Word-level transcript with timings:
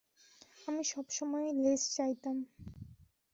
আমি 0.67 0.83
সবসময়ই 0.83 1.51
লেজ 1.63 1.81
চাইতাম। 1.95 2.37